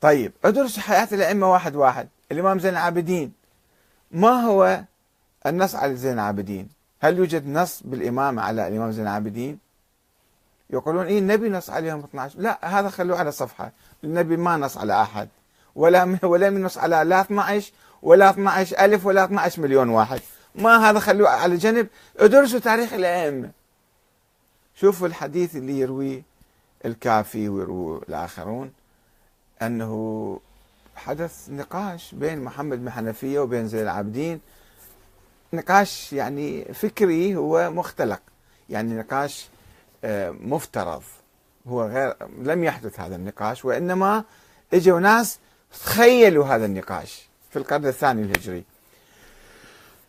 طيب 0.00 0.32
ادرس 0.44 0.78
حياة 0.78 1.08
الأئمة 1.12 1.52
واحد 1.52 1.76
واحد. 1.76 2.08
الإمام 2.32 2.58
زين 2.58 2.72
العابدين. 2.72 3.32
ما 4.10 4.30
هو 4.30 4.80
النص 5.46 5.74
على 5.74 5.96
زين 5.96 6.12
العابدين؟ 6.12 6.68
هل 7.00 7.18
يوجد 7.18 7.48
نص 7.48 7.82
بالإمامة 7.84 8.42
على 8.42 8.68
الإمام 8.68 8.90
زين 8.92 9.04
العابدين؟ 9.04 9.58
يقولون 10.70 11.06
إيه 11.06 11.18
النبي 11.18 11.48
نص 11.48 11.70
عليهم 11.70 11.98
12 11.98 12.38
لا 12.38 12.80
هذا 12.80 12.88
خلوه 12.88 13.18
على 13.18 13.32
صفحة. 13.32 13.72
النبي 14.04 14.36
ما 14.36 14.56
نص 14.56 14.78
على 14.78 15.02
أحد. 15.02 15.28
ولا 15.74 16.18
ولا 16.22 16.50
من 16.50 16.62
نص 16.62 16.78
على 16.78 17.04
لا 17.04 17.20
12 17.20 17.72
ولا 18.02 18.30
12 18.30 18.78
ألف 18.78 19.06
ولا 19.06 19.24
12 19.24 19.62
مليون 19.62 19.88
واحد. 19.88 20.20
ما 20.54 20.90
هذا 20.90 20.98
خلوه 20.98 21.28
على 21.28 21.56
جنب. 21.56 21.86
ادرسوا 22.18 22.58
تاريخ 22.58 22.92
الأئمة. 22.92 23.50
شوفوا 24.74 25.06
الحديث 25.06 25.56
اللي 25.56 25.78
يرويه 25.78 26.22
الكافي 26.84 27.48
ويروي 27.48 28.00
الآخرون. 28.08 28.72
أنه 29.62 30.40
حدث 30.96 31.48
نقاش 31.50 32.14
بين 32.14 32.44
محمد 32.44 32.78
بن 32.78 32.90
حنفية 32.90 33.38
وبين 33.38 33.68
زين 33.68 33.82
العابدين. 33.82 34.40
نقاش 35.52 36.12
يعني 36.12 36.64
فكري 36.64 37.36
هو 37.36 37.70
مختلق. 37.70 38.20
يعني 38.70 38.94
نقاش 38.94 39.48
آه، 40.04 40.30
مفترض. 40.30 41.02
هو 41.68 41.82
غير 41.86 42.14
لم 42.38 42.64
يحدث 42.64 43.00
هذا 43.00 43.16
النقاش 43.16 43.64
وإنما 43.64 44.24
إجوا 44.74 45.00
ناس 45.00 45.38
تخيلوا 45.84 46.46
هذا 46.46 46.66
النقاش 46.66 47.28
في 47.50 47.58
القرن 47.58 47.86
الثاني 47.86 48.22
الهجري. 48.22 48.64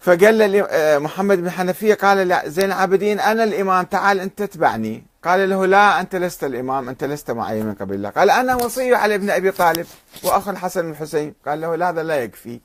فقال 0.00 0.66
آه، 0.70 0.98
محمد 0.98 1.38
بن 1.38 1.50
حنفية 1.50 1.94
قال 1.94 2.42
زين 2.46 2.64
العابدين 2.64 3.20
أنا 3.20 3.44
الإمام 3.44 3.84
تعال 3.84 4.20
أنت 4.20 4.42
تتبعني. 4.42 5.04
قال 5.24 5.50
له 5.50 5.66
لا 5.66 6.00
أنت 6.00 6.16
لست 6.16 6.44
الإمام 6.44 6.88
أنت 6.88 7.04
لست 7.04 7.30
معي 7.30 7.62
من 7.62 7.74
قبل 7.74 7.94
الله 7.94 8.10
قال 8.10 8.30
أنا 8.30 8.54
وصي 8.54 8.94
على 8.94 9.14
ابن 9.14 9.30
أبي 9.30 9.50
طالب 9.50 9.86
وأخو 10.24 10.50
الحسن 10.50 10.86
والحسين 10.86 11.34
قال 11.46 11.60
له 11.60 11.76
لا 11.76 11.90
هذا 11.90 12.02
لا 12.02 12.16
يكفي. 12.16 12.60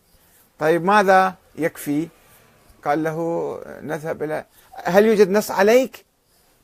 طيب 0.59 0.83
ماذا 0.83 1.36
يكفي؟ 1.55 2.08
قال 2.86 3.03
له 3.03 3.59
نذهب 3.81 4.23
إلى 4.23 4.45
هل 4.83 5.05
يوجد 5.05 5.30
نص 5.30 5.52
عليك؟ 5.52 6.05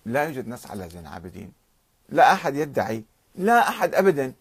لا 0.05 0.23
يوجد 0.23 0.47
نص 0.47 0.67
على 0.67 0.89
زين 0.89 1.01
العابدين. 1.01 1.51
لا 2.09 2.33
أحد 2.33 2.55
يدعي 2.55 3.03
لا 3.35 3.69
أحد 3.69 3.95
أبدا. 3.95 4.33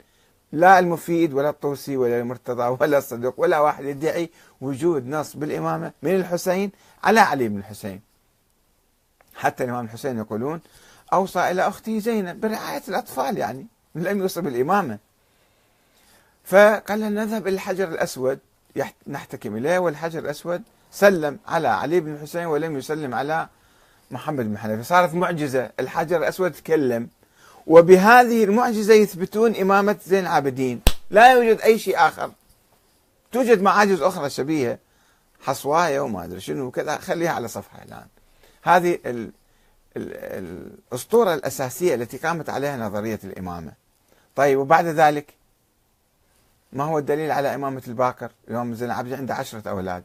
لا 0.53 0.78
المفيد 0.78 1.33
ولا 1.33 1.51
الطوسي 1.51 1.97
ولا 1.97 2.20
المرتضى 2.20 2.77
ولا 2.80 2.98
الصدوق 2.98 3.34
ولا 3.41 3.58
واحد 3.58 3.84
يدعي 3.84 4.30
وجود 4.61 5.08
نص 5.08 5.36
بالإمامة 5.36 5.92
من 6.03 6.14
الحسين 6.14 6.73
على 7.05 7.20
علي 7.20 7.48
بن 7.48 7.58
الحسين. 7.58 8.01
حتى 9.34 9.64
الإمام 9.64 9.84
الحسين 9.84 10.19
يقولون 10.19 10.61
أوصى 11.12 11.51
إلى 11.51 11.69
أخته 11.69 11.98
زينب 11.98 12.41
برعاية 12.41 12.83
الأطفال 12.89 13.39
يعني 13.39 13.67
لم 13.95 14.20
يوصي 14.20 14.41
بالإمامة. 14.41 14.98
فقال 16.45 17.01
لنا 17.01 17.25
نذهب 17.25 17.47
إلى 17.47 17.55
الحجر 17.55 17.89
الأسود. 17.89 18.39
نحتكم 19.06 19.56
إليه 19.56 19.79
والحجر 19.79 20.19
الأسود 20.19 20.62
سلم 20.92 21.39
على 21.47 21.69
علي 21.69 22.01
بن 22.01 22.14
الحسين 22.14 22.47
ولم 22.47 22.79
يسلم 22.79 23.14
على 23.14 23.48
محمد 24.11 24.45
بن 24.45 24.59
حنفي 24.59 24.83
صارت 24.83 25.14
معجزة. 25.14 25.70
الحجر 25.81 26.17
الأسود 26.17 26.53
تكلم. 26.53 27.09
وبهذه 27.67 28.45
المعجزة 28.45 28.95
يثبتون 28.95 29.56
إمامة 29.56 29.97
زين 30.06 30.23
العابدين. 30.23 30.81
لا 31.11 31.33
يوجد 31.33 31.61
أي 31.61 31.79
شيء 31.79 31.98
آخر. 31.98 32.31
توجد 33.33 33.62
معاجز 33.62 34.03
أخرى 34.03 34.31
شبيهة. 34.31 34.79
حصواية 35.41 36.01
وما 36.01 36.25
أدري 36.25 36.41
شنو 36.41 36.64
وكذا. 36.67 36.97
خليها 36.97 37.31
على 37.31 37.48
صفحة 37.48 37.83
الآن 37.83 38.06
هذه 38.62 38.98
ال 39.97 40.14
ال 40.14 40.78
الأسطورة 40.92 41.34
الأساسية 41.34 41.94
التي 41.94 42.17
قامت 42.17 42.50
عليها 42.50 42.77
نظرية 42.77 43.20
الإمامة. 43.25 43.72
طيب 44.36 44.58
وبعد 44.58 44.86
ذلك؟ 44.86 45.34
ما 46.72 46.84
هو 46.84 46.98
الدليل 46.98 47.30
على 47.30 47.55
إمامة 47.55 47.83
الباكر 47.89 48.30
الإمام 48.48 48.75
زين 48.75 48.86
العابدين 48.91 49.19
عنده 49.19 49.34
عشرة 49.34 49.70
أولاد. 49.70 50.05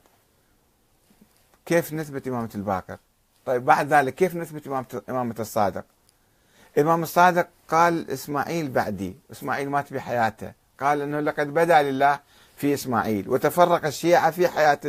كيف 1.66 1.94
نثبت 1.94 2.28
إمامة 2.28 2.50
الباكر 2.56 2.98
طيب 3.46 3.66
بعد 3.66 3.94
ذلك 3.94 4.16
كيف 4.16 4.36
نثبت 4.36 4.68
إمامة 5.10 5.36
الصادق؟ 5.40 5.86
الإمام 6.78 7.04
الصادق 7.04 7.48
قال 7.70 8.12
إسماعيل 8.12 8.70
بعدي. 8.70 9.16
إسماعيل 9.32 9.70
مات 9.70 9.94
بحياته. 9.94 10.52
قال 10.80 11.02
أنه 11.02 11.20
لقد 11.20 11.54
بدا 11.54 11.82
لله 11.82 12.20
في 12.58 12.74
إسماعيل 12.74 13.30
وتفرق 13.30 13.86
الشيعة 13.86 14.32
في 14.32 14.48
حياة 14.48 14.80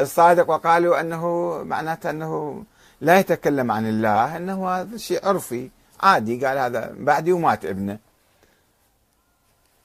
الصادق 0.00 0.50
وقالوا 0.50 1.00
أنه 1.00 1.54
معناته 1.64 2.10
أنه 2.10 2.64
لا 3.00 3.18
يتكلم 3.18 3.70
عن 3.72 3.88
الله 3.88 4.36
أنه 4.36 4.68
هذا 4.68 4.96
شيء 4.96 5.28
عرفي 5.28 5.70
عادي 6.00 6.46
قال 6.46 6.58
هذا 6.58 6.94
بعدي 6.98 7.32
ومات 7.32 7.64
ابنه. 7.64 7.98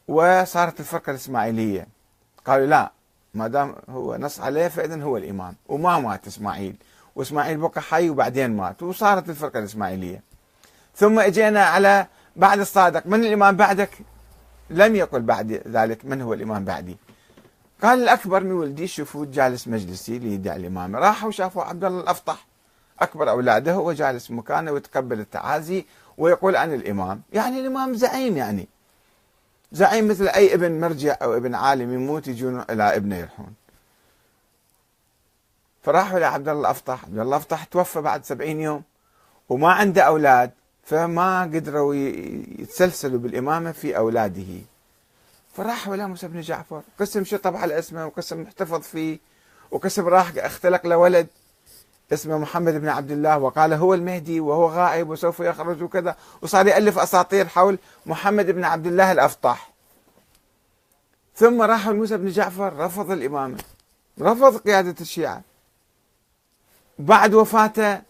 وصارت 0.07 0.79
الفرقة 0.79 1.09
الإسماعيلية. 1.09 1.87
قالوا 2.45 2.65
لا 2.65 2.91
ما 3.33 3.47
دام 3.47 3.75
هو 3.89 4.15
نص 4.15 4.39
عليه 4.39 4.67
فإذا 4.67 5.03
هو 5.03 5.17
الإمام. 5.17 5.55
وما 5.67 5.99
مات 5.99 6.27
إسماعيل. 6.27 6.75
وإسماعيل 7.15 7.57
بقى 7.57 7.81
حي 7.81 8.09
وبعدين 8.09 8.57
مات. 8.57 8.83
وصارت 8.83 9.29
الفرقة 9.29 9.59
الإسماعيلية. 9.59 10.21
ثم 10.95 11.19
إجينا 11.19 11.65
على 11.65 12.07
بعد 12.35 12.59
الصادق. 12.59 13.07
من 13.07 13.25
الإمام 13.25 13.55
بعدك؟ 13.55 13.89
لم 14.69 14.95
يقل 14.95 15.21
بعد 15.21 15.51
ذلك 15.51 16.05
من 16.05 16.21
هو 16.21 16.33
الإمام 16.33 16.65
بعدي. 16.65 16.97
قال 17.83 18.03
الأكبر 18.03 18.43
من 18.43 18.51
ولدي 18.51 18.87
شوفوا 18.87 19.25
جالس 19.25 19.67
مجلسي 19.67 20.17
اللي 20.17 20.33
يدعي 20.33 20.55
الامامه 20.55 20.99
راحوا 20.99 21.31
شافوا 21.31 21.63
عبد 21.63 21.83
الله 21.83 22.01
الأفطح. 22.01 22.45
أكبر 22.99 23.29
أولاده 23.29 23.73
هو 23.73 23.91
جالس 23.91 24.31
مكانه 24.31 24.71
ويتقبل 24.71 25.19
التعازي 25.19 25.85
ويقول 26.17 26.55
أنا 26.55 26.73
الإمام. 26.73 27.21
يعني 27.33 27.59
الإمام 27.59 27.95
زعيم 27.95 28.37
يعني. 28.37 28.67
زعيم 29.71 30.07
مثل 30.07 30.27
أي 30.27 30.53
ابن 30.53 30.79
مرجع 30.79 31.17
أو 31.21 31.37
ابن 31.37 31.55
عالم 31.55 31.93
يموت 31.93 32.27
يجون 32.27 32.65
إلى 32.69 32.95
ابنه 32.95 33.15
يرحون 33.15 33.53
فراحوا 35.83 36.19
لعبد 36.19 36.47
الله 36.47 36.61
الأفطح. 36.61 37.03
عبد 37.03 37.11
الله 37.11 37.23
الأفطح 37.23 37.63
توفى 37.63 38.01
بعد 38.01 38.25
سبعين 38.25 38.61
يوم 38.61 38.83
وما 39.49 39.71
عنده 39.71 40.01
أولاد 40.01 40.51
فما 40.83 41.41
قدروا 41.41 41.95
يتسلسلوا 41.95 43.19
بالإمامة 43.19 43.71
في 43.71 43.97
أولاده. 43.97 44.61
فراحوا 45.53 45.95
إلى 45.95 46.07
موسى 46.07 46.27
بن 46.27 46.41
جعفر. 46.41 46.81
قسم 46.99 47.23
شطب 47.23 47.55
على 47.55 47.79
اسمه 47.79 48.05
وقسم 48.05 48.41
احتفظ 48.41 48.81
فيه 48.81 49.19
وقسم 49.71 50.07
راح 50.07 50.31
اختلق 50.37 50.87
له 50.87 50.97
ولد. 50.97 51.27
اسمه 52.13 52.37
محمد 52.37 52.73
بن 52.73 52.89
عبد 52.89 53.11
الله 53.11 53.37
وقال 53.37 53.73
هو 53.73 53.93
المهدي 53.93 54.39
وهو 54.39 54.69
غائب 54.69 55.09
وسوف 55.09 55.39
يخرج 55.39 55.83
وكذا. 55.83 56.15
وصار 56.41 56.67
يألف 56.67 56.99
أساطير 56.99 57.47
حول 57.47 57.77
محمد 58.05 58.51
بن 58.51 58.63
عبد 58.63 58.87
الله 58.87 59.11
الأفطح 59.11 59.73
ثم 61.35 61.61
راحوا 61.61 61.93
لموسى 61.93 62.17
بن 62.17 62.29
جعفر 62.29 62.73
رفض 62.77 63.11
الإمامة. 63.11 63.57
رفض 64.21 64.57
قيادة 64.57 64.95
الشيعة. 65.01 65.41
بعد 66.99 67.33
وفاته 67.33 68.01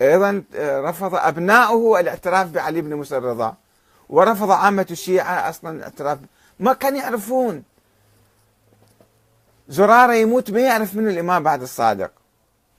أيضا 0.00 0.42
آه، 0.54 0.80
رفض 0.80 1.14
أبناؤه 1.14 2.00
الاعتراف 2.00 2.48
بعلي 2.48 2.80
بن 2.80 2.94
موسى 2.94 3.16
الرضا. 3.16 3.54
ورفض 4.08 4.50
عامة 4.50 4.86
الشيعة 4.90 5.50
أصلا 5.50 5.70
الاعتراف. 5.76 6.18
ما 6.60 6.72
كانوا 6.72 6.98
يعرفون. 6.98 7.62
زرارة 9.68 10.14
يموت 10.14 10.50
ما 10.50 10.60
يعرف 10.60 10.94
من 10.94 11.08
الإمام 11.08 11.42
بعد 11.42 11.62
الصادق. 11.62 12.10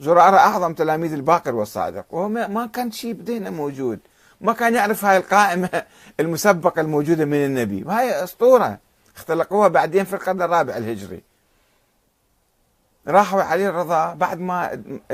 زرارة 0.01 0.37
أعظم 0.37 0.73
تلاميذ 0.73 1.13
الباقر 1.13 1.55
والصادق. 1.55 2.05
وهو 2.09 2.29
ما 2.29 2.65
كان 2.65 2.91
شيء 2.91 3.13
بدينا 3.13 3.49
موجود. 3.49 3.99
ما 4.41 4.53
كان 4.53 4.75
يعرف 4.75 5.05
هاي 5.05 5.17
القائمة 5.17 5.69
المسبقة 6.19 6.81
الموجودة 6.81 7.25
من 7.25 7.45
النبي. 7.45 7.83
وهي 7.83 8.23
أسطورة. 8.23 8.77
اختلقوها 9.15 9.67
بعدين 9.67 10.03
في 10.03 10.13
القرن 10.13 10.41
الرابع 10.41 10.77
الهجري. 10.77 11.23
راحوا 13.07 13.43
علي 13.43 13.69
الرضا 13.69 14.13
بعد 14.13 14.39
ما 14.39 14.83